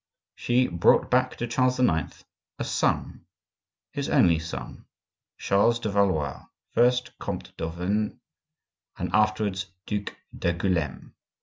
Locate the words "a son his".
2.57-4.09